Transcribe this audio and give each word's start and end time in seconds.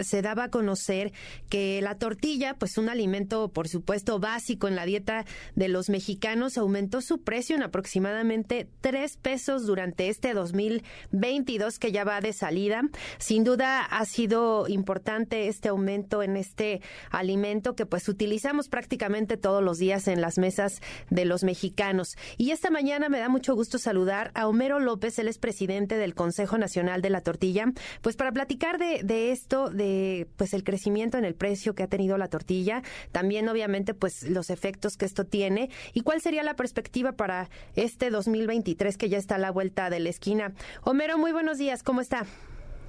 se 0.00 0.22
daba 0.22 0.44
a 0.44 0.50
conocer 0.50 1.12
que 1.48 1.80
la 1.82 1.96
tortilla, 1.96 2.54
pues 2.54 2.78
un 2.78 2.88
alimento 2.88 3.48
por 3.48 3.68
supuesto 3.68 4.18
básico 4.18 4.68
en 4.68 4.76
la 4.76 4.86
dieta 4.86 5.24
de 5.54 5.68
los 5.68 5.88
mexicanos, 5.88 6.58
aumentó 6.58 7.00
su 7.00 7.22
precio 7.22 7.56
en 7.56 7.62
aproximadamente 7.62 8.68
tres 8.80 9.16
pesos 9.16 9.66
durante 9.66 10.08
este 10.08 10.34
2022 10.34 11.78
que 11.78 11.92
ya 11.92 12.04
va 12.04 12.20
de 12.20 12.32
salida. 12.32 12.82
Sin 13.18 13.44
duda 13.44 13.84
ha 13.84 14.04
sido 14.04 14.66
importante 14.68 15.48
este 15.48 15.68
aumento 15.68 16.22
en 16.22 16.36
este 16.36 16.80
alimento 17.10 17.74
que 17.74 17.86
pues 17.86 18.08
utilizamos 18.08 18.68
prácticamente 18.68 19.36
todos 19.36 19.62
los 19.62 19.78
días 19.78 20.08
en 20.08 20.20
las 20.20 20.38
mesas 20.38 20.80
de 21.10 21.24
los 21.24 21.44
mexicanos. 21.44 22.16
Y 22.36 22.50
esta 22.50 22.70
mañana 22.70 23.08
me 23.08 23.18
da 23.18 23.28
mucho 23.28 23.54
gusto 23.54 23.78
saludar 23.78 24.30
a 24.34 24.48
Homero 24.48 24.80
López, 24.80 25.18
él 25.18 25.28
es 25.28 25.38
presidente 25.38 25.96
del 25.96 26.14
Consejo 26.14 26.58
Nacional 26.58 27.02
de 27.02 27.10
la 27.10 27.20
Tortilla, 27.20 27.66
pues 28.02 28.16
para 28.16 28.32
platicar 28.32 28.78
de 28.78 29.30
esto, 29.34 29.68
de 29.68 30.26
pues 30.36 30.54
el 30.54 30.64
crecimiento 30.64 31.18
en 31.18 31.24
el 31.24 31.34
precio 31.34 31.74
que 31.74 31.82
ha 31.82 31.88
tenido 31.88 32.16
la 32.16 32.28
tortilla, 32.28 32.82
también 33.12 33.48
obviamente 33.48 33.92
pues 33.92 34.28
los 34.28 34.48
efectos 34.48 34.96
que 34.96 35.04
esto 35.04 35.24
tiene 35.24 35.68
y 35.92 36.00
cuál 36.00 36.20
sería 36.20 36.42
la 36.42 36.54
perspectiva 36.54 37.12
para 37.12 37.50
este 37.74 38.10
2023 38.10 38.96
que 38.96 39.08
ya 39.08 39.18
está 39.18 39.34
a 39.34 39.38
la 39.38 39.50
vuelta 39.50 39.90
de 39.90 40.00
la 40.00 40.08
esquina. 40.08 40.52
Homero, 40.82 41.18
muy 41.18 41.32
buenos 41.32 41.58
días, 41.58 41.82
¿cómo 41.82 42.00
está? 42.00 42.24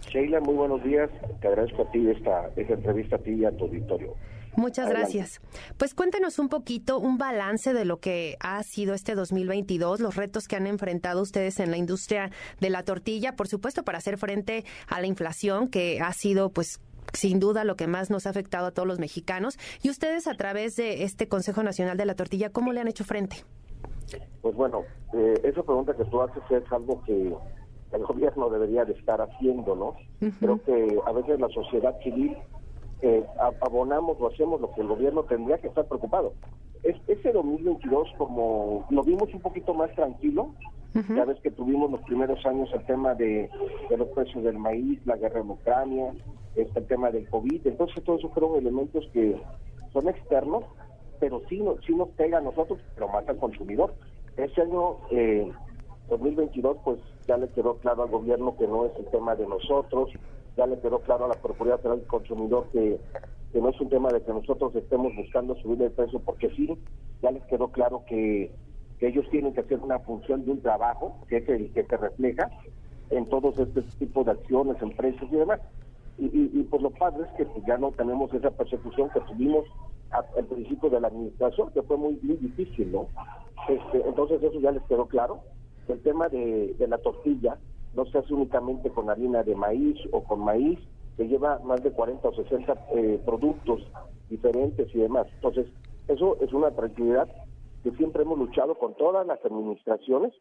Sheila, 0.10 0.40
muy 0.40 0.56
buenos 0.56 0.84
días. 0.84 1.10
Te 1.42 1.48
agradezco 1.48 1.84
a 1.84 1.92
ti 1.92 2.08
esta, 2.10 2.50
esta 2.56 2.74
entrevista 2.74 3.16
a 3.16 3.20
ti 3.20 3.32
y 3.32 3.46
a 3.46 3.52
tu 3.52 3.66
auditorio. 3.66 4.16
Muchas 4.58 4.90
gracias. 4.90 5.42
Pues 5.78 5.94
cuéntenos 5.94 6.40
un 6.40 6.50
poquito 6.50 7.00
un 7.00 7.18
balance 7.18 7.74
de 7.74 7.86
lo 7.86 7.98
que 7.98 8.38
ha 8.40 8.62
sido 8.64 8.94
este 8.94 9.16
2022, 9.16 10.00
los 10.00 10.16
retos 10.16 10.48
que 10.48 10.56
han 10.56 10.68
enfrentado 10.68 11.22
ustedes 11.22 11.60
en 11.60 11.72
la 11.72 11.78
industria 11.78 12.32
de 12.60 12.70
la 12.70 12.84
tortilla, 12.84 13.36
por 13.36 13.48
supuesto, 13.48 13.84
para 13.84 13.98
hacer 13.98 14.18
frente 14.18 14.66
a 14.88 15.02
la 15.02 15.08
inflación 15.08 15.68
que 15.68 16.00
ha 16.02 16.14
sido 16.14 16.50
pues 16.50 16.80
sin 17.14 17.40
duda 17.40 17.64
lo 17.64 17.76
que 17.76 17.88
más 17.88 18.10
nos 18.10 18.26
ha 18.26 18.30
afectado 18.30 18.68
a 18.68 18.72
todos 18.72 18.88
los 18.88 19.00
mexicanos. 19.00 19.58
Y 19.84 19.90
ustedes 19.90 20.28
a 20.28 20.34
través 20.34 20.76
de 20.76 21.04
este 21.04 21.28
Consejo 21.28 21.64
Nacional 21.64 21.98
de 21.98 22.06
la 22.06 22.16
Tortilla, 22.16 22.50
¿cómo 22.50 22.74
le 22.74 22.82
han 22.82 22.88
hecho 22.88 23.04
frente? 23.04 23.38
Pues 24.42 24.56
bueno, 24.56 24.84
eh, 25.14 25.34
esa 25.44 25.64
pregunta 25.64 25.96
que 25.96 26.06
tú 26.06 26.22
haces 26.22 26.44
es 26.50 26.72
algo 26.72 27.02
que 27.04 27.34
el 27.92 28.04
gobierno 28.04 28.50
debería 28.50 28.86
de 28.86 28.94
estar 28.94 29.22
haciendo, 29.22 29.76
¿no? 29.76 29.96
Creo 30.40 30.62
que 30.64 31.00
a 31.06 31.12
veces 31.12 31.40
la 31.40 31.50
sociedad 31.50 31.96
civil 32.04 32.36
eh, 33.06 33.24
abonamos 33.62 34.18
o 34.20 34.28
hacemos 34.28 34.60
lo 34.60 34.72
que 34.72 34.82
el 34.82 34.88
gobierno 34.88 35.24
tendría 35.24 35.60
que 35.60 35.68
estar 35.68 35.86
preocupado. 35.86 36.34
Es, 36.82 36.96
ese 37.08 37.32
2022 37.32 38.10
como 38.18 38.86
lo 38.90 39.04
vimos 39.04 39.32
un 39.32 39.42
poquito 39.42 39.76
más 39.76 39.94
tranquilo, 39.94 40.50
ya 41.14 41.26
ves 41.26 41.38
que 41.42 41.52
tuvimos 41.52 41.92
los 41.92 42.02
primeros 42.04 42.44
años 42.46 42.70
el 42.74 42.86
tema 42.86 43.14
de, 43.16 43.50
los 43.96 44.08
precios 44.10 44.44
del 44.46 44.58
maíz, 44.58 44.98
la 45.06 45.18
guerra 45.18 45.42
en 45.42 45.52
Ucrania, 45.52 46.14
este, 46.56 46.80
el 46.80 46.88
tema 46.88 47.12
del 47.12 47.30
COVID, 47.30 47.68
entonces 47.68 48.02
todos 48.06 48.20
esos 48.20 48.32
fueron 48.32 48.56
elementos 48.56 49.06
que 49.12 49.36
son 49.92 50.08
externos, 50.08 50.64
pero 51.20 51.42
sí, 51.50 51.60
no, 51.60 51.76
sí 51.86 51.94
nos 51.94 52.08
pega 52.10 52.38
a 52.38 52.42
nosotros, 52.42 52.80
pero 52.96 53.10
más 53.10 53.28
al 53.28 53.38
consumidor. 53.38 53.94
Ese 54.38 54.62
año 54.62 54.96
eh, 55.12 55.52
2022 56.10 56.78
pues 56.84 57.00
ya 57.28 57.38
le 57.38 57.50
quedó 57.50 57.76
claro 57.76 58.04
al 58.04 58.10
gobierno 58.10 58.56
que 58.58 58.66
no 58.66 58.86
es 58.86 58.94
el 58.98 59.06
tema 59.08 59.36
de 59.36 59.48
nosotros, 59.48 60.10
ya 60.58 60.66
le 60.66 60.80
quedó 60.80 61.00
claro 61.00 61.26
a 61.26 61.30
la 61.30 61.36
Procuraduría 61.36 61.78
Federal 61.78 62.00
del 62.00 62.08
Consumidor 62.08 62.68
que, 62.72 63.00
no 63.54 63.70
es 63.70 63.80
un 63.80 63.90
tema 63.90 64.10
de 64.10 64.22
que 64.22 64.34
nosotros 64.34 64.76
estemos 64.76 65.16
buscando 65.16 65.56
subir 65.56 65.82
el 65.82 65.92
precio, 65.92 66.20
porque 66.20 66.50
sí, 66.52 66.78
ya 67.22 67.32
les 67.32 67.44
quedó 67.46 67.70
claro 67.70 68.04
que, 68.08 68.52
ellos 69.02 69.26
tienen 69.30 69.54
que 69.54 69.60
hacer 69.60 69.80
una 69.80 70.00
función 70.00 70.46
de 70.46 70.52
un 70.52 70.62
trabajo, 70.62 71.20
que 71.28 71.38
es 71.38 71.50
el 71.50 71.72
que 71.74 71.84
se 71.84 71.98
refleja 71.98 72.50
en 73.12 73.26
todos 73.28 73.60
estos 73.60 73.86
tipos 73.98 74.26
de 74.26 74.32
acciones, 74.32 74.82
empresas 74.82 75.28
y 75.32 75.36
demás. 75.36 75.60
Y, 76.18 76.26
y, 76.28 76.64
pues 76.64 76.82
lo 76.82 76.90
padre 76.90 77.26
es 77.26 77.30
que 77.34 77.62
ya 77.68 77.78
no 77.78 77.92
tenemos 77.92 78.34
esa 78.34 78.50
persecución 78.52 79.10
que 79.10 79.20
tuvimos 79.20 79.66
al 80.12 80.46
principio 80.46 80.90
de 80.90 81.02
la 81.02 81.10
administración, 81.10 81.70
que 81.72 81.84
fue 81.84 81.98
muy, 81.98 82.16
difícil, 82.16 82.92
¿no? 82.94 83.08
Este, 83.68 84.08
entonces 84.08 84.42
eso 84.42 84.60
ya 84.60 84.72
les 84.72 84.84
quedó 84.84 85.06
claro. 85.08 85.42
El 85.88 86.02
tema 86.02 86.30
de, 86.30 86.74
de 86.80 86.88
la 86.88 86.98
tortilla, 86.98 87.58
no 87.96 88.06
se 88.06 88.18
hace 88.18 88.34
únicamente 88.34 88.90
con 88.90 89.10
harina 89.10 89.44
de 89.44 89.56
maíz 89.56 89.98
o 90.12 90.24
con 90.24 90.42
maíz, 90.42 90.80
se 91.18 91.28
lleva 91.28 91.60
más 91.60 91.82
de 91.82 91.92
40 91.92 92.28
o 92.28 92.34
60 92.34 92.88
eh, 92.96 93.22
productos 93.26 93.82
diferentes 94.30 94.94
y 94.94 95.00
demás. 95.00 95.28
Entonces, 95.36 95.68
eso 96.08 96.38
es 96.42 96.52
una 96.54 96.72
tranquilidad 96.72 97.28
que 97.84 97.92
siempre 97.92 98.24
hemos 98.24 98.38
luchado 98.38 98.76
con 98.76 98.96
todas 98.96 99.26
las 99.26 99.44
administraciones 99.46 100.34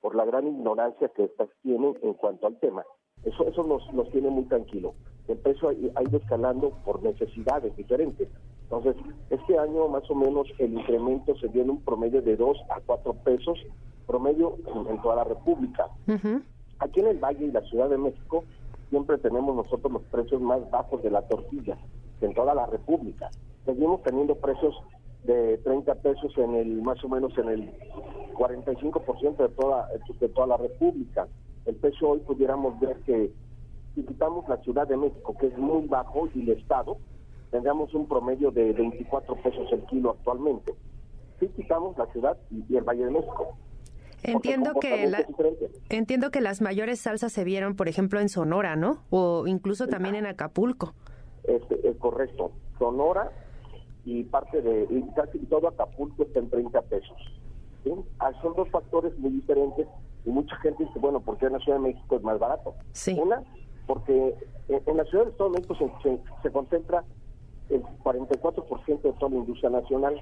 por 0.00 0.14
la 0.14 0.24
gran 0.24 0.46
ignorancia 0.46 1.08
que 1.08 1.24
estas 1.24 1.48
tienen 1.62 1.96
en 2.02 2.14
cuanto 2.14 2.46
al 2.46 2.58
tema. 2.60 2.84
Eso 3.24 3.48
eso 3.48 3.64
nos, 3.64 3.92
nos 3.92 4.10
tiene 4.10 4.30
muy 4.30 4.44
tranquilo. 4.44 4.94
El 5.26 5.38
precio 5.38 5.68
ha, 5.68 6.02
ido 6.02 6.18
escalando 6.18 6.70
por 6.84 7.02
necesidades 7.02 7.76
diferentes. 7.76 8.28
Entonces, 8.62 8.96
este 9.30 9.58
año 9.58 9.88
más 9.88 10.08
o 10.10 10.14
menos 10.14 10.46
el 10.58 10.74
incremento 10.74 11.36
se 11.38 11.48
dio 11.48 11.62
en 11.62 11.70
un 11.70 11.82
promedio 11.82 12.22
de 12.22 12.36
2 12.36 12.58
a 12.70 12.80
4 12.84 13.14
pesos 13.24 13.58
promedio 14.06 14.56
en, 14.88 15.00
toda 15.02 15.16
la 15.16 15.24
República. 15.24 15.86
Aquí 16.80 17.00
en 17.00 17.08
el 17.08 17.18
Valle 17.18 17.46
y 17.46 17.50
la 17.50 17.62
Ciudad 17.62 17.88
de 17.88 17.98
México 17.98 18.44
siempre 18.90 19.18
tenemos 19.18 19.54
nosotros 19.54 19.92
los 19.92 20.02
precios 20.04 20.40
más 20.40 20.68
bajos 20.70 21.02
de 21.02 21.10
la 21.10 21.22
tortilla 21.22 21.76
en 22.20 22.34
toda 22.34 22.54
la 22.54 22.66
República. 22.66 23.30
Seguimos 23.64 24.02
teniendo 24.02 24.36
precios 24.36 24.74
de 25.24 25.58
30 25.58 25.94
pesos 25.96 26.32
en 26.38 26.54
el 26.54 26.80
más 26.82 27.02
o 27.04 27.08
menos 27.08 27.36
en 27.36 27.48
el 27.48 27.72
45% 28.34 29.36
de 29.36 29.48
toda 29.48 29.88
de 30.20 30.28
toda 30.28 30.46
la 30.46 30.56
República. 30.56 31.26
El 31.66 31.74
peso 31.76 32.10
hoy 32.10 32.20
pudiéramos 32.20 32.78
ver 32.80 32.96
que 33.00 33.32
si 33.94 34.04
quitamos 34.04 34.48
la 34.48 34.58
Ciudad 34.58 34.86
de 34.86 34.96
México, 34.96 35.34
que 35.38 35.48
es 35.48 35.58
muy 35.58 35.86
bajo, 35.86 36.28
y 36.34 36.42
el 36.42 36.58
Estado, 36.58 36.98
tendríamos 37.50 37.92
un 37.94 38.06
promedio 38.06 38.50
de 38.52 38.72
24 38.72 39.34
pesos 39.42 39.66
el 39.72 39.82
kilo 39.86 40.10
actualmente. 40.10 40.72
Si 41.40 41.48
quitamos 41.48 41.98
la 41.98 42.06
Ciudad 42.06 42.36
y 42.50 42.76
el 42.76 42.84
Valle 42.84 43.06
de 43.06 43.10
México, 43.10 43.56
Entiendo 44.22 44.74
que 44.80 45.12
entiendo 45.88 46.30
que 46.30 46.40
las 46.40 46.60
mayores 46.60 47.00
salsas 47.00 47.32
se 47.32 47.44
vieron, 47.44 47.76
por 47.76 47.88
ejemplo, 47.88 48.20
en 48.20 48.28
Sonora, 48.28 48.76
¿no? 48.76 48.98
O 49.10 49.46
incluso 49.46 49.86
también 49.86 50.14
en 50.14 50.26
Acapulco. 50.26 50.94
Este, 51.44 51.88
es 51.88 51.96
correcto. 51.96 52.52
Sonora 52.78 53.30
y 54.04 54.24
parte 54.24 54.60
de 54.60 54.86
y 54.90 55.02
casi 55.14 55.38
todo 55.46 55.68
Acapulco 55.68 56.22
está 56.24 56.40
en 56.40 56.50
30 56.50 56.82
pesos. 56.82 57.16
Ah, 58.18 58.32
son 58.42 58.54
dos 58.54 58.68
factores 58.70 59.16
muy 59.18 59.30
diferentes 59.30 59.86
y 60.26 60.30
mucha 60.30 60.56
gente 60.56 60.84
dice, 60.84 60.98
bueno, 60.98 61.20
¿por 61.20 61.38
qué 61.38 61.46
en 61.46 61.54
la 61.54 61.58
Ciudad 61.60 61.78
de 61.78 61.84
México 61.84 62.16
es 62.16 62.22
más 62.22 62.38
barato? 62.38 62.74
Sí. 62.92 63.18
Una, 63.18 63.42
porque 63.86 64.34
en 64.68 64.96
la 64.96 65.04
Ciudad 65.04 65.26
de 65.26 65.48
México 65.50 65.74
se, 66.02 66.20
se 66.42 66.50
concentra 66.50 67.04
el 67.70 67.82
44% 68.04 69.02
de 69.02 69.12
toda 69.12 69.30
la 69.30 69.36
industria 69.36 69.70
nacional 69.70 70.20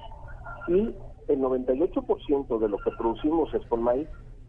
y 0.68 0.94
el 1.28 1.40
98% 1.40 2.58
de 2.58 2.68
lo 2.68 2.78
que 2.78 2.90
producimos 2.92 3.52
es 3.54 3.64
con 3.66 3.82
maíz. 3.82 4.08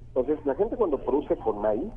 Entonces, 0.09 0.43
la 0.45 0.55
gente 0.55 0.75
cuando 0.75 0.97
produce 0.97 1.35
con 1.37 1.61
maíz 1.61 1.91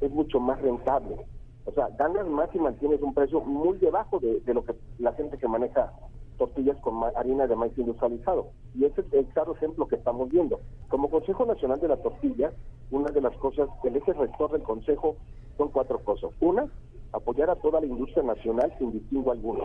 es 0.00 0.10
mucho 0.10 0.40
más 0.40 0.60
rentable. 0.60 1.16
O 1.64 1.72
sea, 1.72 1.88
ganas 1.98 2.26
más 2.26 2.48
y 2.54 2.58
mantienes 2.58 3.00
un 3.02 3.14
precio 3.14 3.40
muy 3.40 3.78
debajo 3.78 4.18
de, 4.18 4.42
lo 4.52 4.64
que 4.64 4.74
la 4.98 5.12
gente 5.12 5.38
que 5.38 5.46
maneja 5.46 5.92
tortillas 6.38 6.78
con 6.78 7.02
harina 7.16 7.46
de 7.46 7.54
maíz 7.54 7.76
industrializado. 7.76 8.48
Y 8.74 8.86
ese 8.86 9.02
es 9.02 9.12
el 9.12 9.26
claro 9.26 9.54
ejemplo 9.54 9.86
que 9.86 9.96
estamos 9.96 10.28
viendo. 10.30 10.60
Como 10.88 11.10
Consejo 11.10 11.44
Nacional 11.44 11.80
de 11.80 11.88
la 11.88 11.98
Tortilla, 11.98 12.50
una 12.90 13.10
de 13.10 13.20
las 13.20 13.36
cosas, 13.36 13.68
el 13.84 13.96
eje 13.96 14.12
rector 14.14 14.50
del 14.52 14.62
Consejo 14.62 15.16
son 15.58 15.68
cuatro 15.68 15.98
cosas. 16.02 16.30
Una, 16.40 16.66
apoyar 17.12 17.50
a 17.50 17.56
toda 17.56 17.80
la 17.80 17.86
industria 17.86 18.22
nacional 18.22 18.74
sin 18.78 18.90
distingo 18.92 19.32
alguno. 19.32 19.64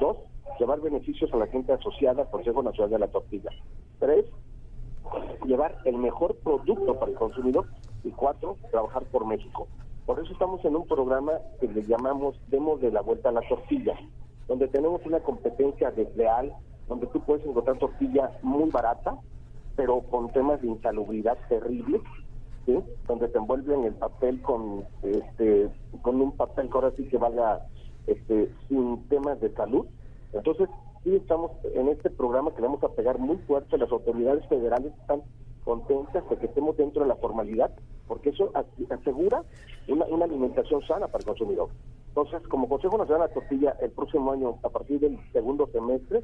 Dos, 0.00 0.16
llevar 0.58 0.80
beneficios 0.80 1.32
a 1.32 1.36
la 1.36 1.46
gente 1.46 1.72
asociada 1.72 2.22
al 2.22 2.30
Consejo 2.30 2.62
Nacional 2.62 2.90
de 2.90 2.98
la 2.98 3.08
Tortilla. 3.08 3.50
Tres, 3.98 4.26
llevar 5.46 5.76
el 5.84 5.98
mejor 5.98 6.36
producto 6.36 6.98
para 6.98 7.12
el 7.12 7.18
consumidor. 7.18 7.66
Y 8.04 8.10
cuatro, 8.12 8.56
trabajar 8.70 9.02
por 9.06 9.26
México. 9.26 9.66
Por 10.06 10.20
eso 10.20 10.32
estamos 10.32 10.64
en 10.64 10.76
un 10.76 10.86
programa 10.86 11.32
que 11.60 11.66
le 11.66 11.82
llamamos 11.82 12.40
Demos 12.48 12.80
de 12.80 12.92
la 12.92 13.00
Vuelta 13.00 13.30
a 13.30 13.32
la 13.32 13.40
Tortilla, 13.48 13.96
donde 14.46 14.68
tenemos 14.68 15.04
una 15.04 15.18
competencia 15.18 15.90
desleal, 15.90 16.52
donde 16.86 17.08
tú 17.08 17.20
puedes 17.22 17.44
encontrar 17.44 17.78
tortilla 17.78 18.30
muy 18.42 18.70
barata, 18.70 19.18
pero 19.74 20.02
con 20.02 20.30
temas 20.30 20.62
de 20.62 20.68
insalubridad 20.68 21.36
terribles, 21.48 22.00
¿sí? 22.66 22.78
donde 23.08 23.26
te 23.26 23.38
envuelven 23.38 23.82
el 23.82 23.94
papel 23.94 24.40
con 24.42 24.84
este 25.02 25.68
con 26.02 26.20
un 26.20 26.30
papel 26.32 26.68
que 26.68 26.74
ahora 26.74 26.92
sí 26.96 27.08
que 27.08 27.18
valga 27.18 27.66
este, 28.06 28.48
sin 28.68 29.08
temas 29.08 29.40
de 29.40 29.52
salud 29.54 29.86
entonces, 30.38 30.68
sí 31.02 31.16
estamos 31.16 31.52
en 31.74 31.88
este 31.88 32.10
programa 32.10 32.54
que 32.54 32.62
vamos 32.62 32.82
a 32.82 32.88
pegar 32.88 33.18
muy 33.18 33.36
fuerte, 33.38 33.78
las 33.78 33.90
autoridades 33.90 34.46
federales 34.48 34.92
están 35.00 35.22
contentas 35.64 36.28
de 36.28 36.36
que 36.36 36.46
estemos 36.46 36.76
dentro 36.76 37.02
de 37.02 37.08
la 37.08 37.16
formalidad, 37.16 37.72
porque 38.06 38.30
eso 38.30 38.52
asegura 38.90 39.42
una, 39.88 40.24
alimentación 40.24 40.80
sana 40.86 41.08
para 41.08 41.18
el 41.18 41.26
consumidor. 41.26 41.70
Entonces, 42.08 42.46
como 42.48 42.68
Consejo 42.68 42.96
Nacional 42.96 43.28
de 43.28 43.34
la 43.34 43.40
Tortilla, 43.40 43.76
el 43.80 43.90
próximo 43.90 44.32
año, 44.32 44.58
a 44.62 44.68
partir 44.68 45.00
del 45.00 45.18
segundo 45.32 45.66
semestre, 45.72 46.22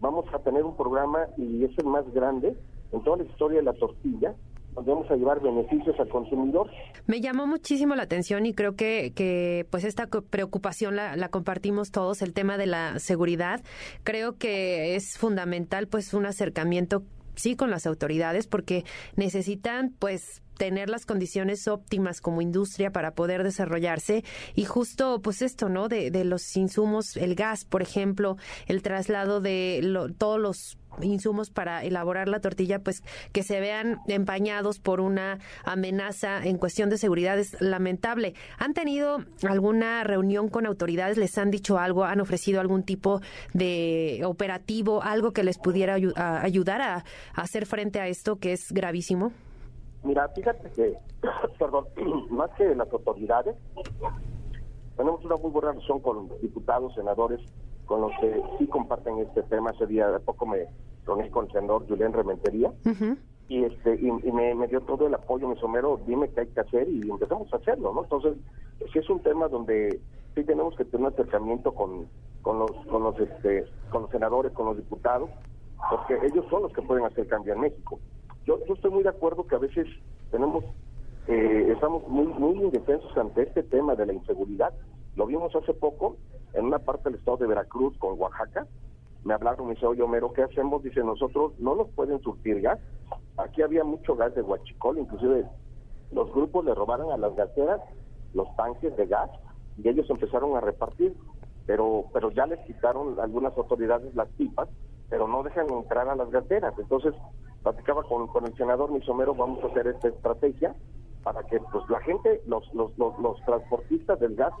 vamos 0.00 0.24
a 0.32 0.38
tener 0.38 0.64
un 0.64 0.76
programa, 0.76 1.26
y 1.36 1.64
es 1.64 1.76
el 1.78 1.86
más 1.86 2.08
grande 2.14 2.56
en 2.92 3.02
toda 3.02 3.18
la 3.18 3.24
historia 3.24 3.58
de 3.58 3.64
la 3.64 3.72
tortilla, 3.72 4.34
a 4.76 5.16
llevar 5.16 5.40
beneficios 5.40 5.98
al 5.98 6.08
consumidor. 6.08 6.70
Me 7.06 7.20
llamó 7.20 7.46
muchísimo 7.46 7.94
la 7.94 8.02
atención 8.02 8.46
y 8.46 8.54
creo 8.54 8.76
que, 8.76 9.12
que 9.14 9.66
pues 9.70 9.84
esta 9.84 10.06
preocupación 10.06 10.96
la, 10.96 11.16
la, 11.16 11.28
compartimos 11.28 11.90
todos, 11.90 12.22
el 12.22 12.32
tema 12.32 12.58
de 12.58 12.66
la 12.66 12.98
seguridad. 12.98 13.62
Creo 14.04 14.36
que 14.36 14.96
es 14.96 15.18
fundamental 15.18 15.88
pues 15.88 16.14
un 16.14 16.26
acercamiento 16.26 17.02
sí 17.34 17.56
con 17.56 17.70
las 17.70 17.86
autoridades 17.86 18.46
porque 18.46 18.84
necesitan 19.14 19.94
pues 19.98 20.42
tener 20.56 20.88
las 20.88 21.06
condiciones 21.06 21.68
óptimas 21.68 22.20
como 22.20 22.42
industria 22.42 22.90
para 22.90 23.12
poder 23.12 23.42
desarrollarse 23.42 24.24
y 24.54 24.64
justo 24.64 25.20
pues 25.22 25.42
esto, 25.42 25.68
¿no? 25.68 25.88
De, 25.88 26.10
los 26.24 26.56
insumos, 26.56 27.16
el 27.16 27.34
gas, 27.34 27.64
por 27.64 27.82
ejemplo, 27.82 28.36
el 28.66 28.82
traslado 28.82 29.40
de 29.40 30.10
todos 30.18 30.40
los 30.40 30.78
insumos 31.02 31.50
para 31.50 31.84
elaborar 31.84 32.28
la 32.28 32.40
tortilla, 32.40 32.78
pues 32.78 33.02
que 33.32 33.42
se 33.42 33.60
vean 33.60 33.98
empañados 34.08 34.78
por 34.78 35.00
una 35.00 35.38
amenaza 35.64 36.44
en 36.44 36.58
cuestión 36.58 36.88
de 36.90 36.98
seguridad 36.98 37.38
es 37.38 37.60
lamentable. 37.60 38.34
¿Han 38.58 38.72
tenido 38.72 39.24
alguna 39.42 40.04
reunión 40.04 40.48
con 40.48 40.66
autoridades? 40.66 41.18
¿Les 41.18 41.36
han 41.38 41.50
dicho 41.50 41.78
algo? 41.78 42.04
¿Han 42.04 42.20
ofrecido 42.20 42.60
algún 42.60 42.82
tipo 42.82 43.20
de 43.52 44.22
operativo, 44.24 45.02
algo 45.02 45.32
que 45.32 45.44
les 45.44 45.58
pudiera 45.58 45.94
ayudar 46.42 46.80
a 46.80 47.04
hacer 47.34 47.66
frente 47.66 48.00
a 48.00 48.08
esto 48.08 48.36
que 48.36 48.52
es 48.52 48.72
gravísimo? 48.72 49.32
Mira, 50.06 50.28
fíjate 50.28 50.70
que, 50.70 50.96
perdón, 51.58 51.86
más 52.30 52.50
que 52.52 52.74
las 52.74 52.90
autoridades, 52.92 53.56
tenemos 54.96 55.24
una 55.24 55.36
muy 55.36 55.50
buena 55.50 55.72
relación 55.72 56.00
con 56.00 56.28
diputados, 56.40 56.94
senadores, 56.94 57.40
con 57.86 58.00
los 58.00 58.12
que 58.20 58.40
sí 58.58 58.66
comparten 58.68 59.18
este 59.18 59.42
tema. 59.42 59.72
Ese 59.72 59.86
día 59.86 60.08
de 60.08 60.20
poco 60.20 60.46
me 60.46 60.68
reuní 61.04 61.28
con 61.30 61.46
el 61.46 61.52
senador 61.52 61.86
Julián 61.88 62.12
Rementería 62.12 62.72
y 63.48 63.64
este 63.64 63.94
y, 63.94 64.32
me, 64.32 64.66
dio 64.68 64.80
todo 64.82 65.06
el 65.06 65.14
apoyo, 65.14 65.48
mi 65.48 65.56
somero, 65.56 66.00
dime 66.06 66.28
qué 66.30 66.40
hay 66.40 66.46
que 66.48 66.60
hacer 66.60 66.88
y 66.88 67.08
empezamos 67.08 67.52
a 67.52 67.56
hacerlo, 67.56 67.92
¿no? 67.92 68.02
Entonces, 68.04 68.34
sí 68.92 68.98
es 68.98 69.10
un 69.10 69.20
tema 69.20 69.48
donde 69.48 70.00
sí 70.34 70.44
tenemos 70.44 70.74
que 70.76 70.84
tener 70.84 71.06
un 71.06 71.12
acercamiento 71.12 71.72
con, 71.72 72.08
con 72.42 72.60
los 72.60 72.70
con 72.86 73.02
los 73.02 73.18
este 73.20 73.66
con 73.90 74.02
los 74.02 74.10
senadores, 74.10 74.52
con 74.52 74.66
los 74.66 74.76
diputados, 74.76 75.30
porque 75.90 76.14
ellos 76.26 76.44
son 76.48 76.62
los 76.62 76.72
que 76.72 76.82
pueden 76.82 77.04
hacer 77.04 77.26
cambio 77.26 77.54
en 77.54 77.60
México 77.60 77.98
yo, 78.46 78.64
yo 78.66 78.74
estoy 78.74 78.90
muy 78.90 79.02
de 79.02 79.08
acuerdo 79.08 79.46
que 79.46 79.56
a 79.56 79.58
veces 79.58 79.86
tenemos, 80.30 80.64
eh, 81.26 81.72
estamos 81.72 82.06
muy, 82.08 82.26
muy 82.26 82.62
indefensos 82.62 83.14
ante 83.16 83.42
este 83.42 83.62
tema 83.64 83.94
de 83.96 84.06
la 84.06 84.12
inseguridad. 84.12 84.72
Lo 85.16 85.26
vimos 85.26 85.54
hace 85.54 85.74
poco 85.74 86.16
en 86.54 86.66
una 86.66 86.78
parte 86.78 87.10
del 87.10 87.18
estado 87.18 87.38
de 87.38 87.48
Veracruz 87.48 87.96
con 87.98 88.18
Oaxaca. 88.18 88.66
Me 89.24 89.34
hablaron 89.34 89.64
y 89.64 89.68
me 89.68 89.74
dice, 89.74 89.86
oye 89.86 90.02
Homero, 90.02 90.32
¿qué 90.32 90.42
hacemos? 90.42 90.82
Dice, 90.82 91.00
nosotros 91.00 91.58
no 91.58 91.74
nos 91.74 91.88
pueden 91.90 92.20
surtir 92.22 92.60
gas. 92.60 92.78
Aquí 93.36 93.62
había 93.62 93.82
mucho 93.82 94.14
gas 94.14 94.34
de 94.34 94.42
huachicol, 94.42 94.98
inclusive 94.98 95.44
los 96.12 96.32
grupos 96.32 96.64
le 96.64 96.74
robaron 96.74 97.12
a 97.12 97.16
las 97.16 97.34
gaseras 97.34 97.80
los 98.32 98.54
tanques 98.54 98.96
de 98.96 99.06
gas 99.06 99.30
y 99.76 99.88
ellos 99.88 100.08
empezaron 100.08 100.56
a 100.56 100.60
repartir, 100.60 101.14
pero 101.66 102.04
pero 102.12 102.30
ya 102.30 102.46
les 102.46 102.60
quitaron 102.60 103.18
algunas 103.18 103.56
autoridades 103.56 104.14
las 104.14 104.28
pipas, 104.28 104.68
pero 105.08 105.26
no 105.26 105.42
dejan 105.42 105.68
entrar 105.70 106.08
a 106.08 106.14
las 106.14 106.30
gaseras. 106.30 106.74
Entonces, 106.78 107.14
platicaba 107.66 108.04
con, 108.04 108.28
con 108.28 108.46
el 108.46 108.56
senador 108.56 108.92
Misomero, 108.92 109.34
vamos 109.34 109.62
a 109.64 109.66
hacer 109.66 109.88
esta 109.88 110.06
estrategia 110.06 110.76
para 111.24 111.42
que 111.42 111.58
pues 111.58 111.82
la 111.88 111.98
gente, 112.02 112.40
los, 112.46 112.62
los, 112.74 112.96
los, 112.96 113.44
transportistas 113.44 114.20
del 114.20 114.36
gas 114.36 114.52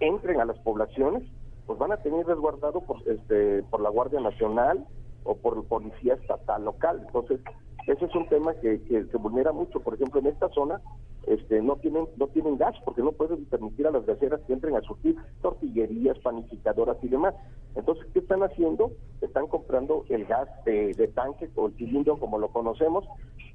entren 0.00 0.40
a 0.40 0.46
las 0.46 0.58
poblaciones, 0.60 1.24
pues 1.66 1.78
van 1.78 1.92
a 1.92 1.98
tener 1.98 2.24
resguardado 2.26 2.80
por, 2.80 3.06
este, 3.06 3.62
por 3.64 3.82
la 3.82 3.90
Guardia 3.90 4.18
Nacional 4.20 4.86
o 5.24 5.36
por 5.36 5.62
policía 5.66 6.14
estatal 6.14 6.64
local. 6.64 7.02
Entonces, 7.04 7.38
ese 7.86 8.06
es 8.06 8.14
un 8.14 8.26
tema 8.28 8.54
que, 8.54 8.80
que 8.84 9.04
se 9.04 9.16
vulnera 9.18 9.52
mucho. 9.52 9.80
Por 9.80 9.92
ejemplo, 9.92 10.20
en 10.20 10.28
esta 10.28 10.48
zona 10.48 10.80
este, 11.26 11.60
no 11.60 11.76
tienen 11.76 12.06
no 12.16 12.28
tienen 12.28 12.56
gas 12.56 12.74
porque 12.86 13.02
no 13.02 13.12
pueden 13.12 13.44
permitir 13.44 13.86
a 13.86 13.90
las 13.90 14.06
gaseras 14.06 14.40
que 14.46 14.54
entren 14.54 14.74
a 14.74 14.80
surtir 14.80 15.16
tortillerías, 15.42 16.18
panificadoras 16.20 16.96
y 17.02 17.08
demás. 17.08 17.34
Entonces, 17.74 18.06
¿qué 18.14 18.20
están 18.20 18.42
haciendo? 18.42 18.90
Están 19.34 19.48
comprando 19.48 20.04
el 20.10 20.26
gas 20.26 20.48
de, 20.64 21.10
tanque 21.12 21.50
o 21.56 21.66
el 21.66 21.74
cilindro 21.74 22.20
como 22.20 22.38
lo 22.38 22.50
conocemos, 22.50 23.04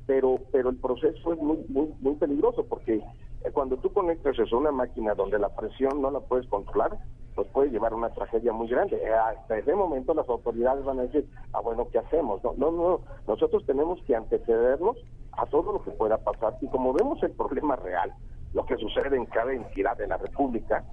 pero 0.06 0.38
pero 0.52 0.72
el 0.72 0.76
proceso 0.76 1.32
es 1.32 1.40
muy 1.40 1.60
muy 1.70 1.94
muy 2.02 2.16
peligroso 2.16 2.66
porque 2.66 2.96
eh, 2.96 3.52
cuando 3.54 3.78
tú 3.78 3.94
conectas 3.94 4.38
eso 4.38 4.58
a 4.58 4.60
una 4.60 4.72
máquina 4.74 5.16
donde 5.16 5.40
la 5.40 5.48
presión 5.56 6.02
no 6.02 6.12
la 6.12 6.20
puedes 6.20 6.46
controlar, 6.48 6.98
pues 7.34 7.48
puede 7.54 7.70
llevar 7.70 7.94
a 7.94 7.96
una 7.96 8.10
tragedia 8.10 8.52
muy 8.52 8.68
grande. 8.68 8.98
Eh, 8.98 9.10
hasta 9.10 9.58
ese 9.58 9.74
momento 9.74 10.14
las 10.14 10.28
autoridades 10.28 10.84
van 10.84 11.00
a 11.00 11.04
decir, 11.04 11.26
ah, 11.54 11.62
bueno, 11.62 11.88
¿qué 11.90 12.00
hacemos? 12.00 12.44
No, 12.44 12.56
no, 12.58 12.72
no, 12.72 13.00
nosotros 13.26 13.66
tenemos 13.66 14.04
que 14.04 14.18
antecedernos 14.18 14.98
a 15.32 15.46
todo 15.46 15.72
lo 15.72 15.82
que 15.82 15.92
pueda 15.92 16.18
pasar. 16.18 16.58
Y 16.60 16.68
como 16.68 16.92
vemos 16.92 17.24
el 17.24 17.32
problema 17.32 17.78
real, 17.78 18.14
lo 18.54 18.66
que 18.66 18.76
sucede 18.76 19.16
en 19.16 19.28
cada 19.28 19.54
entidad 19.54 19.96
de 19.96 20.08
la 20.08 20.18
República, 20.18 20.84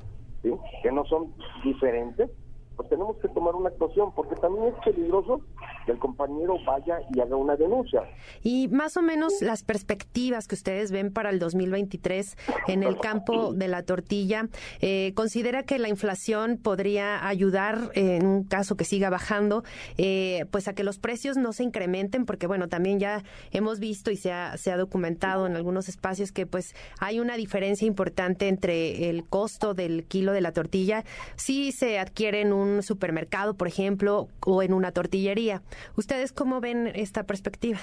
que 0.42 0.92
no 0.92 1.04
son 1.06 1.34
diferentes, 1.64 2.30
pues 2.76 2.88
tenemos 2.88 3.17
que 3.19 3.28
tomar 3.28 3.55
una 3.55 3.70
actuación, 3.70 4.12
porque 4.12 4.37
también 4.37 4.67
es 4.69 4.75
peligroso 4.84 5.40
que 5.86 5.92
el 5.92 5.98
compañero 5.98 6.56
vaya 6.66 6.98
y 7.14 7.20
haga 7.20 7.36
una 7.36 7.56
denuncia. 7.56 8.02
Y 8.42 8.68
más 8.68 8.96
o 8.96 9.02
menos 9.02 9.40
las 9.40 9.62
perspectivas 9.62 10.46
que 10.46 10.54
ustedes 10.54 10.90
ven 10.90 11.12
para 11.12 11.30
el 11.30 11.38
2023 11.38 12.36
en 12.68 12.82
el 12.82 12.98
campo 12.98 13.54
de 13.54 13.68
la 13.68 13.82
tortilla, 13.82 14.48
eh, 14.80 15.12
¿considera 15.14 15.62
que 15.62 15.78
la 15.78 15.88
inflación 15.88 16.58
podría 16.62 17.26
ayudar, 17.26 17.90
en 17.94 18.26
un 18.26 18.44
caso 18.44 18.76
que 18.76 18.84
siga 18.84 19.08
bajando, 19.08 19.64
eh, 19.96 20.44
pues 20.50 20.68
a 20.68 20.74
que 20.74 20.84
los 20.84 20.98
precios 20.98 21.38
no 21.38 21.54
se 21.54 21.62
incrementen? 21.62 22.26
Porque 22.26 22.46
bueno, 22.46 22.68
también 22.68 23.00
ya 23.00 23.22
hemos 23.52 23.80
visto 23.80 24.10
y 24.10 24.16
se 24.16 24.32
ha, 24.32 24.58
se 24.58 24.70
ha 24.70 24.76
documentado 24.76 25.46
en 25.46 25.56
algunos 25.56 25.88
espacios 25.88 26.30
que 26.30 26.46
pues 26.46 26.74
hay 26.98 27.20
una 27.20 27.36
diferencia 27.36 27.86
importante 27.86 28.48
entre 28.48 29.08
el 29.08 29.24
costo 29.24 29.72
del 29.72 30.04
kilo 30.04 30.32
de 30.32 30.42
la 30.42 30.52
tortilla. 30.52 31.04
Si 31.36 31.72
se 31.72 31.98
adquieren 31.98 32.52
un 32.52 32.66
un 32.66 32.82
supermercado, 32.82 33.54
por 33.54 33.68
ejemplo, 33.68 34.28
o 34.44 34.62
en 34.62 34.72
una 34.72 34.92
tortillería. 34.92 35.62
¿Ustedes 35.96 36.32
cómo 36.32 36.61
ven 36.61 36.88
esta 36.94 37.25
perspectiva? 37.25 37.78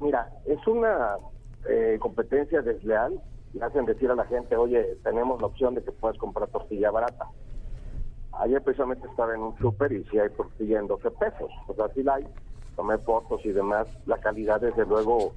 Mira, 0.00 0.28
es 0.46 0.66
una 0.66 1.16
eh, 1.68 1.96
competencia 2.00 2.62
desleal 2.62 3.20
y 3.54 3.60
hacen 3.60 3.84
decir 3.84 4.10
a 4.10 4.14
la 4.14 4.24
gente, 4.24 4.56
oye, 4.56 4.96
tenemos 5.04 5.40
la 5.40 5.46
opción 5.46 5.74
de 5.74 5.82
que 5.82 5.92
puedas 5.92 6.18
comprar 6.18 6.48
tortilla 6.48 6.90
barata. 6.90 7.26
Ayer 8.32 8.62
precisamente 8.62 9.06
estaba 9.08 9.34
en 9.34 9.42
un 9.42 9.58
súper 9.58 9.92
y 9.92 10.04
si 10.04 10.18
hay 10.18 10.30
tortilla 10.30 10.78
en 10.78 10.86
12 10.86 11.10
pesos. 11.12 11.50
Pues 11.66 11.78
así 11.78 12.02
la 12.02 12.14
hay. 12.14 12.26
Tomé 12.76 12.96
fotos 12.98 13.44
y 13.44 13.52
demás. 13.52 13.86
La 14.06 14.18
calidad, 14.18 14.60
desde 14.60 14.86
luego, 14.86 15.34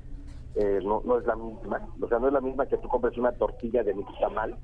eh, 0.56 0.80
no, 0.82 1.02
no 1.04 1.20
es 1.20 1.26
la 1.26 1.36
misma. 1.36 1.82
O 2.02 2.08
sea, 2.08 2.20
no 2.20 2.28
es 2.28 2.34
la 2.34 2.42
misma 2.42 2.66
que 2.66 2.78
tú 2.78 2.88
compres 2.88 3.18
una 3.18 3.34
tortilla 3.34 3.84
de 3.84 3.94
nixtamal 3.94 4.58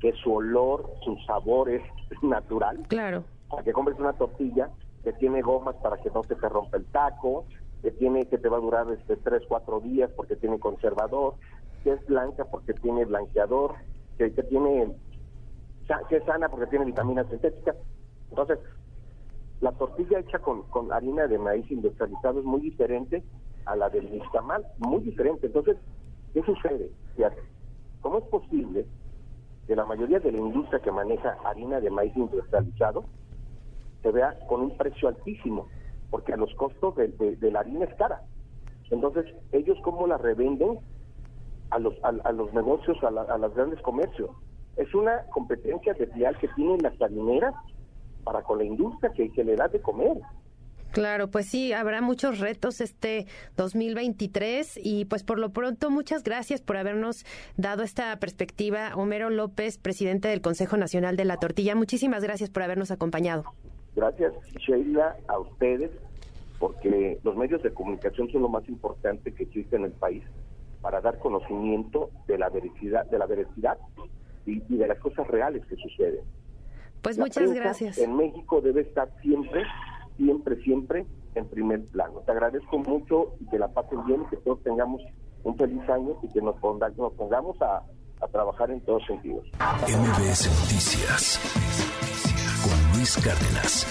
que 0.00 0.12
su 0.14 0.34
olor, 0.34 0.90
su 1.04 1.16
sabor 1.26 1.70
es 1.70 1.82
natural. 2.22 2.78
Claro. 2.88 3.24
Para 3.48 3.62
que 3.62 3.72
compres 3.72 3.98
una 3.98 4.12
tortilla 4.12 4.68
que 5.02 5.12
tiene 5.14 5.42
gomas 5.42 5.76
para 5.76 5.96
que 5.98 6.10
no 6.10 6.22
se 6.22 6.34
te 6.34 6.48
rompa 6.48 6.76
el 6.76 6.86
taco, 6.86 7.44
que 7.82 7.90
tiene 7.90 8.26
que 8.26 8.38
te 8.38 8.48
va 8.48 8.58
a 8.58 8.60
durar 8.60 8.86
este 8.92 9.16
tres, 9.16 9.42
cuatro 9.48 9.80
días 9.80 10.10
porque 10.16 10.36
tiene 10.36 10.58
conservador, 10.58 11.34
que 11.82 11.92
es 11.92 12.06
blanca 12.06 12.44
porque 12.44 12.74
tiene 12.74 13.04
blanqueador, 13.04 13.74
que, 14.16 14.30
tiene 14.30 14.94
que 16.08 16.16
es 16.16 16.24
sana 16.24 16.48
porque 16.48 16.68
tiene 16.68 16.84
vitaminas 16.84 17.26
sintéticas. 17.28 17.76
Entonces, 18.30 18.58
la 19.60 19.72
tortilla 19.72 20.20
hecha 20.20 20.38
con, 20.38 20.62
con 20.62 20.92
harina 20.92 21.26
de 21.26 21.38
maíz 21.38 21.70
industrializado 21.70 22.38
es 22.38 22.44
muy 22.44 22.60
diferente 22.60 23.22
a 23.64 23.76
la 23.76 23.88
del 23.90 24.10
nixtamal, 24.10 24.64
muy 24.78 25.00
diferente. 25.00 25.46
Entonces, 25.46 25.76
¿qué 26.32 26.42
sucede? 26.42 26.90
¿Cómo 28.00 28.18
es 28.18 28.24
posible 28.24 28.86
de 29.66 29.76
la 29.76 29.84
mayoría 29.84 30.18
de 30.18 30.32
la 30.32 30.38
industria 30.38 30.80
que 30.80 30.90
maneja 30.90 31.36
harina 31.44 31.80
de 31.80 31.90
maíz 31.90 32.16
industrializado 32.16 33.04
se 34.02 34.10
vea 34.10 34.38
con 34.48 34.60
un 34.60 34.76
precio 34.76 35.08
altísimo, 35.08 35.68
porque 36.10 36.32
a 36.32 36.36
los 36.36 36.52
costos 36.54 36.94
de, 36.96 37.50
la 37.50 37.60
harina 37.60 37.84
es 37.84 37.94
cara. 37.94 38.22
Entonces, 38.90 39.26
ellos 39.52 39.78
cómo 39.82 40.06
la 40.06 40.18
revenden 40.18 40.78
a 41.70 41.78
los, 41.78 41.94
a, 42.02 42.32
los 42.32 42.52
negocios, 42.52 42.98
a, 43.02 43.08
a 43.08 43.38
los 43.38 43.54
grandes 43.54 43.80
comercios. 43.80 44.30
Es 44.76 44.94
una 44.94 45.24
competencia 45.30 45.94
desleal 45.94 46.36
que 46.38 46.48
tienen 46.48 46.78
las 46.82 47.00
harineras 47.00 47.54
para 48.24 48.42
con 48.42 48.58
la 48.58 48.64
industria 48.64 49.12
que, 49.12 49.30
que 49.30 49.44
le 49.44 49.56
da 49.56 49.68
de 49.68 49.80
comer. 49.80 50.18
Claro, 50.92 51.30
pues 51.30 51.46
sí, 51.46 51.72
habrá 51.72 52.02
muchos 52.02 52.38
retos 52.38 52.82
este 52.82 53.26
2023 53.56 54.78
y 54.82 55.06
pues 55.06 55.24
por 55.24 55.38
lo 55.38 55.50
pronto 55.50 55.90
muchas 55.90 56.22
gracias 56.22 56.60
por 56.60 56.76
habernos 56.76 57.24
dado 57.56 57.82
esta 57.82 58.14
perspectiva. 58.18 58.94
Homero 58.94 59.30
López, 59.30 59.78
presidente 59.78 60.28
del 60.28 60.42
Consejo 60.42 60.76
Nacional 60.76 61.16
de 61.16 61.24
la 61.24 61.38
Tortilla, 61.38 61.74
muchísimas 61.74 62.22
gracias 62.22 62.50
por 62.50 62.62
habernos 62.62 62.90
acompañado. 62.90 63.44
Gracias, 63.94 64.32
Sheila, 64.58 65.16
a 65.28 65.38
ustedes, 65.38 65.90
porque 66.58 67.18
los 67.22 67.36
medios 67.36 67.62
de 67.62 67.72
comunicación 67.72 68.30
son 68.30 68.42
lo 68.42 68.48
más 68.48 68.68
importante 68.68 69.32
que 69.32 69.44
existe 69.44 69.76
en 69.76 69.84
el 69.84 69.92
país 69.92 70.22
para 70.80 71.00
dar 71.00 71.18
conocimiento 71.18 72.10
de 72.26 72.38
la 72.38 72.48
veracidad, 72.48 73.06
de 73.06 73.18
la 73.18 73.26
veracidad 73.26 73.78
y, 74.46 74.60
de 74.60 74.86
las 74.86 74.98
cosas 74.98 75.26
reales 75.28 75.64
que 75.66 75.76
suceden. 75.76 76.24
Pues 77.02 77.18
muchas 77.18 77.52
gracias. 77.52 77.98
En 77.98 78.16
México 78.16 78.60
debe 78.60 78.82
estar 78.82 79.10
siempre 79.20 79.62
siempre, 80.16 80.56
siempre 80.62 81.06
en 81.34 81.46
primer 81.48 81.84
plano. 81.86 82.20
Te 82.20 82.32
agradezco 82.32 82.78
mucho 82.78 83.34
y 83.40 83.46
que 83.46 83.58
la 83.58 83.68
pasen 83.68 84.04
bien 84.06 84.22
y 84.22 84.26
que 84.26 84.36
todos 84.38 84.62
tengamos 84.62 85.02
un 85.44 85.56
feliz 85.56 85.88
año 85.88 86.16
y 86.22 86.28
que 86.28 86.40
nos, 86.40 86.56
nos 86.96 87.12
pongamos 87.14 87.60
a, 87.62 87.82
a 88.20 88.28
trabajar 88.28 88.70
en 88.70 88.80
todos 88.82 89.04
sentidos. 89.06 89.46
MBS 89.88 90.46
Noticias 90.48 92.31
Cárdenas. 93.04 93.84